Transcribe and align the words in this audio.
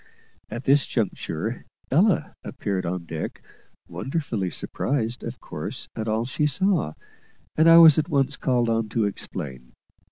At 0.49 0.63
this 0.63 0.87
juncture 0.87 1.63
Ella 1.91 2.33
appeared 2.43 2.87
on 2.87 3.05
deck, 3.05 3.43
wonderfully 3.87 4.49
surprised, 4.49 5.23
of 5.23 5.39
course, 5.39 5.89
at 5.95 6.07
all 6.07 6.25
she 6.25 6.47
saw, 6.47 6.93
and 7.55 7.69
I 7.69 7.77
was 7.77 7.99
at 7.99 8.09
once 8.09 8.35
called 8.35 8.67
on 8.67 8.89
to 8.89 9.05
explain. 9.05 9.73